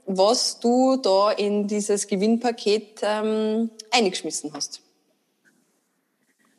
was 0.08 0.60
du 0.60 0.98
da 0.98 1.32
in 1.32 1.68
dieses 1.68 2.08
Gewinnpaket 2.08 3.02
ähm, 3.04 3.70
eingeschmissen 3.92 4.52
hast. 4.54 4.85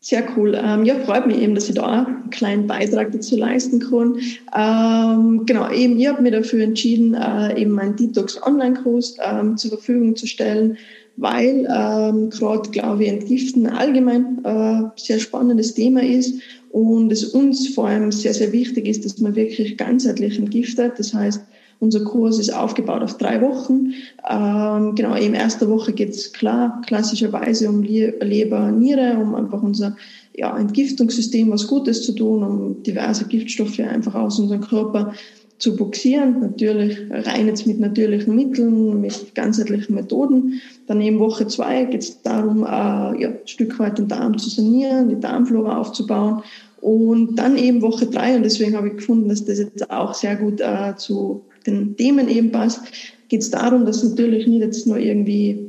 Sehr 0.06 0.24
cool. 0.36 0.56
Ähm, 0.56 0.84
ja, 0.84 0.94
freut 1.00 1.26
mich 1.26 1.38
eben, 1.38 1.56
dass 1.56 1.68
ich 1.68 1.74
da 1.74 2.04
einen 2.04 2.30
kleinen 2.30 2.68
Beitrag 2.68 3.10
dazu 3.10 3.36
leisten 3.36 3.80
kann. 3.80 4.20
Ähm, 4.56 5.44
genau, 5.46 5.68
eben, 5.72 5.98
ich 5.98 6.06
habe 6.06 6.22
mich 6.22 6.30
dafür 6.30 6.62
entschieden, 6.62 7.14
äh, 7.14 7.60
eben 7.60 7.72
meinen 7.72 7.96
Detox 7.96 8.40
Online-Kurs 8.40 9.16
ähm, 9.20 9.56
zur 9.56 9.70
Verfügung 9.70 10.14
zu 10.14 10.28
stellen, 10.28 10.78
weil 11.16 11.66
ähm, 11.76 12.30
gerade, 12.30 12.70
glaube 12.70 13.02
ich, 13.02 13.08
Entgiften 13.08 13.66
allgemein 13.66 14.44
äh, 14.44 14.82
sehr 14.94 15.18
spannendes 15.18 15.74
Thema 15.74 16.04
ist 16.04 16.40
und 16.70 17.10
es 17.10 17.24
uns 17.24 17.74
vor 17.74 17.88
allem 17.88 18.12
sehr, 18.12 18.32
sehr 18.32 18.52
wichtig 18.52 18.86
ist, 18.86 19.04
dass 19.04 19.18
man 19.18 19.34
wirklich 19.34 19.76
ganzheitlich 19.76 20.38
entgiftet. 20.38 20.92
Das 20.98 21.14
heißt, 21.14 21.40
unser 21.78 22.04
Kurs 22.04 22.38
ist 22.38 22.52
aufgebaut 22.52 23.02
auf 23.02 23.18
drei 23.18 23.40
Wochen. 23.40 23.92
Ähm, 24.28 24.94
genau, 24.94 25.14
in 25.14 25.34
erster 25.34 25.68
Woche 25.68 25.92
geht 25.92 26.10
es 26.10 26.32
klar, 26.32 26.80
klassischerweise 26.86 27.68
um 27.68 27.82
Leber, 27.82 28.70
Niere, 28.70 29.18
um 29.18 29.34
einfach 29.34 29.62
unser 29.62 29.96
ja, 30.34 30.56
Entgiftungssystem 30.56 31.50
was 31.50 31.66
Gutes 31.66 32.02
zu 32.02 32.12
tun, 32.12 32.42
um 32.42 32.82
diverse 32.82 33.26
Giftstoffe 33.26 33.80
einfach 33.80 34.14
aus 34.14 34.38
unserem 34.38 34.62
Körper 34.62 35.12
zu 35.58 35.76
boxieren. 35.76 36.40
Natürlich 36.40 36.98
rein 37.10 37.46
jetzt 37.46 37.66
mit 37.66 37.80
natürlichen 37.80 38.34
Mitteln, 38.34 39.00
mit 39.00 39.34
ganzheitlichen 39.34 39.94
Methoden. 39.94 40.60
Dann 40.86 41.00
in 41.00 41.18
Woche 41.18 41.46
zwei 41.46 41.84
geht 41.84 42.02
es 42.02 42.22
darum, 42.22 42.64
äh, 42.64 42.66
ja, 42.68 43.28
ein 43.28 43.38
Stück 43.46 43.78
weit 43.78 43.98
den 43.98 44.08
Darm 44.08 44.36
zu 44.38 44.50
sanieren, 44.50 45.08
die 45.08 45.20
Darmflora 45.20 45.78
aufzubauen. 45.78 46.42
Und 46.80 47.36
dann 47.36 47.56
eben 47.56 47.80
Woche 47.82 48.06
drei, 48.06 48.36
und 48.36 48.42
deswegen 48.42 48.76
habe 48.76 48.88
ich 48.88 48.96
gefunden, 48.96 49.28
dass 49.28 49.44
das 49.44 49.58
jetzt 49.58 49.90
auch 49.90 50.14
sehr 50.14 50.36
gut 50.36 50.60
äh, 50.60 50.94
zu 50.96 51.45
den 51.66 51.96
Themen 51.96 52.28
eben 52.28 52.52
passt, 52.52 52.80
geht 53.28 53.42
es 53.42 53.50
darum, 53.50 53.86
dass 53.86 54.02
natürlich 54.02 54.46
nicht 54.46 54.60
jetzt 54.60 54.86
nur 54.86 54.98
irgendwie 54.98 55.66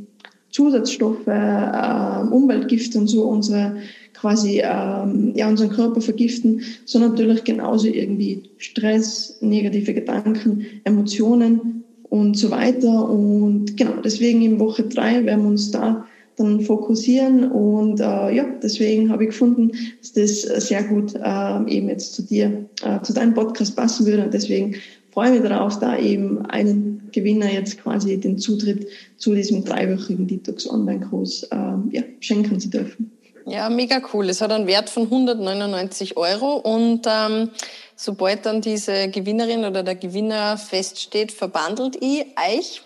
Zusatzstoffe, 0.51 1.27
äh, 1.27 2.21
Umweltgifte 2.31 2.97
und 2.99 3.07
so 3.07 3.23
unsere 3.23 3.77
quasi 4.13 4.61
ähm, 4.63 5.33
ja, 5.35 5.47
unseren 5.47 5.69
Körper 5.69 6.01
vergiften, 6.01 6.61
sondern 6.85 7.11
natürlich 7.11 7.43
genauso 7.43 7.87
irgendwie 7.87 8.43
Stress, 8.57 9.37
negative 9.41 9.93
Gedanken, 9.93 10.65
Emotionen 10.83 11.83
und 12.09 12.37
so 12.37 12.49
weiter. 12.49 13.09
Und 13.09 13.77
genau, 13.77 14.01
deswegen 14.03 14.41
in 14.41 14.59
Woche 14.59 14.83
drei 14.83 15.23
werden 15.25 15.43
wir 15.43 15.49
uns 15.49 15.71
da 15.71 16.05
dann 16.37 16.61
fokussieren 16.61 17.51
und 17.51 17.99
äh, 17.99 18.35
ja, 18.35 18.45
deswegen 18.61 19.11
habe 19.11 19.23
ich 19.23 19.29
gefunden, 19.29 19.71
dass 20.01 20.13
das 20.13 20.41
sehr 20.67 20.83
gut 20.83 21.15
äh, 21.15 21.75
eben 21.75 21.89
jetzt 21.89 22.13
zu 22.13 22.21
dir, 22.21 22.65
äh, 22.83 23.01
zu 23.01 23.11
deinem 23.11 23.33
Podcast 23.33 23.75
passen 23.75 24.05
würde 24.05 24.25
und 24.25 24.33
deswegen 24.35 24.75
freue 25.17 25.31
mich 25.31 25.49
darauf, 25.49 25.79
da 25.79 25.97
eben 25.97 26.45
einen 26.45 27.09
Gewinner 27.11 27.51
jetzt 27.51 27.81
quasi 27.81 28.19
den 28.19 28.37
Zutritt 28.37 28.87
zu 29.17 29.33
diesem 29.33 29.65
dreiwöchigen 29.65 30.27
Detox 30.27 30.69
Online-Kurs 30.69 31.47
ähm, 31.51 31.89
ja, 31.91 32.03
schenken 32.19 32.59
zu 32.59 32.69
dürfen. 32.69 33.17
Ja, 33.47 33.67
mega 33.67 33.99
cool. 34.13 34.29
Es 34.29 34.41
hat 34.41 34.51
einen 34.51 34.67
Wert 34.67 34.91
von 34.91 35.05
199 35.05 36.17
Euro 36.17 36.57
und 36.57 37.07
ähm, 37.07 37.49
sobald 37.95 38.45
dann 38.45 38.61
diese 38.61 39.09
Gewinnerin 39.09 39.65
oder 39.65 39.81
der 39.81 39.95
Gewinner 39.95 40.55
feststeht, 40.55 41.31
verbandelt 41.31 41.95
ich 41.99 42.27
euch, 42.37 42.83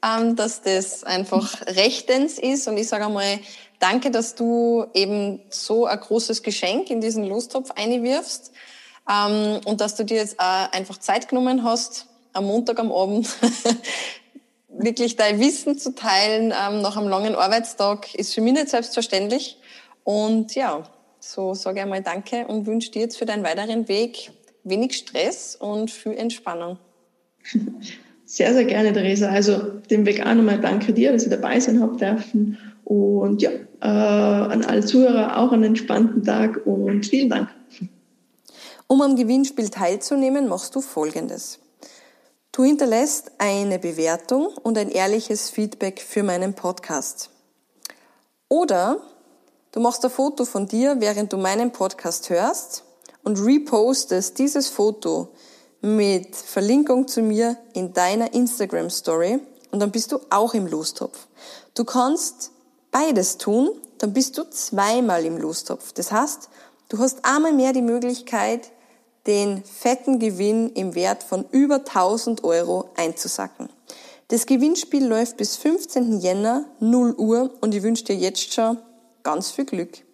ähm, 0.00 0.36
dass 0.36 0.62
das 0.62 1.02
einfach 1.02 1.60
rechtens 1.66 2.38
ist 2.38 2.68
und 2.68 2.76
ich 2.76 2.86
sage 2.86 3.06
einmal, 3.06 3.40
danke, 3.80 4.12
dass 4.12 4.36
du 4.36 4.86
eben 4.94 5.40
so 5.50 5.86
ein 5.86 5.98
großes 5.98 6.44
Geschenk 6.44 6.88
in 6.90 7.00
diesen 7.00 7.24
Lostopf 7.24 7.72
einwirfst 7.72 8.52
ähm, 9.10 9.60
und 9.64 9.80
dass 9.80 9.94
du 9.94 10.04
dir 10.04 10.18
jetzt 10.18 10.38
auch 10.38 10.72
einfach 10.72 10.98
Zeit 10.98 11.28
genommen 11.28 11.64
hast, 11.64 12.06
am 12.32 12.46
Montag 12.46 12.78
am 12.78 12.90
Abend 12.90 13.28
wirklich 14.68 15.16
dein 15.16 15.40
Wissen 15.40 15.78
zu 15.78 15.94
teilen 15.94 16.52
ähm, 16.52 16.82
nach 16.82 16.96
einem 16.96 17.08
langen 17.08 17.34
Arbeitstag, 17.34 18.14
ist 18.14 18.34
für 18.34 18.40
mich 18.40 18.54
nicht 18.54 18.68
selbstverständlich. 18.68 19.58
Und 20.02 20.54
ja, 20.54 20.84
so 21.20 21.54
sage 21.54 21.78
ich 21.78 21.82
einmal 21.82 22.02
Danke 22.02 22.46
und 22.46 22.66
wünsche 22.66 22.90
dir 22.90 23.02
jetzt 23.02 23.16
für 23.16 23.26
deinen 23.26 23.44
weiteren 23.44 23.88
Weg 23.88 24.32
wenig 24.64 24.94
Stress 24.94 25.56
und 25.56 25.90
viel 25.90 26.12
Entspannung. 26.12 26.78
Sehr, 28.26 28.54
sehr 28.54 28.64
gerne, 28.64 28.92
Theresa. 28.92 29.28
Also 29.28 29.58
dem 29.90 30.06
Weg 30.06 30.24
auch 30.24 30.34
nochmal 30.34 30.58
danke 30.58 30.92
dir, 30.92 31.12
dass 31.12 31.24
ich 31.24 31.30
dabei 31.30 31.60
sein 31.60 31.80
habe 31.80 31.96
dürfen. 31.96 32.58
Und 32.84 33.42
ja, 33.42 33.50
äh, 33.50 33.86
an 33.86 34.64
alle 34.64 34.84
Zuhörer 34.84 35.38
auch 35.38 35.52
einen 35.52 35.64
entspannten 35.64 36.24
Tag 36.24 36.66
und 36.66 37.06
vielen 37.06 37.30
Dank. 37.30 37.48
Um 38.86 39.00
am 39.00 39.16
Gewinnspiel 39.16 39.70
teilzunehmen, 39.70 40.48
machst 40.48 40.74
du 40.74 40.80
Folgendes. 40.80 41.58
Du 42.52 42.62
hinterlässt 42.62 43.32
eine 43.38 43.78
Bewertung 43.78 44.46
und 44.62 44.78
ein 44.78 44.90
ehrliches 44.90 45.50
Feedback 45.50 46.00
für 46.00 46.22
meinen 46.22 46.54
Podcast. 46.54 47.30
Oder 48.48 49.00
du 49.72 49.80
machst 49.80 50.04
ein 50.04 50.10
Foto 50.10 50.44
von 50.44 50.68
dir, 50.68 51.00
während 51.00 51.32
du 51.32 51.36
meinen 51.36 51.72
Podcast 51.72 52.30
hörst 52.30 52.84
und 53.24 53.40
repostest 53.40 54.38
dieses 54.38 54.68
Foto 54.68 55.30
mit 55.80 56.36
Verlinkung 56.36 57.08
zu 57.08 57.22
mir 57.22 57.56
in 57.72 57.92
deiner 57.92 58.32
Instagram 58.34 58.90
Story 58.90 59.40
und 59.70 59.80
dann 59.80 59.90
bist 59.90 60.12
du 60.12 60.20
auch 60.30 60.54
im 60.54 60.66
Lostopf. 60.66 61.26
Du 61.74 61.84
kannst 61.84 62.52
beides 62.92 63.38
tun, 63.38 63.70
dann 63.98 64.12
bist 64.12 64.38
du 64.38 64.48
zweimal 64.48 65.24
im 65.24 65.38
Lostopf. 65.38 65.92
Das 65.92 66.12
heißt, 66.12 66.48
du 66.90 66.98
hast 66.98 67.24
einmal 67.24 67.52
mehr 67.52 67.72
die 67.72 67.82
Möglichkeit, 67.82 68.70
den 69.26 69.64
fetten 69.64 70.18
Gewinn 70.18 70.70
im 70.70 70.94
Wert 70.94 71.22
von 71.22 71.44
über 71.50 71.76
1000 71.76 72.44
Euro 72.44 72.90
einzusacken. 72.96 73.68
Das 74.28 74.46
Gewinnspiel 74.46 75.04
läuft 75.04 75.36
bis 75.36 75.56
15. 75.56 76.20
Jänner 76.20 76.66
0 76.80 77.14
Uhr 77.16 77.50
und 77.60 77.74
ich 77.74 77.82
wünsche 77.82 78.04
dir 78.04 78.16
jetzt 78.16 78.52
schon 78.52 78.78
ganz 79.22 79.50
viel 79.50 79.64
Glück. 79.64 80.04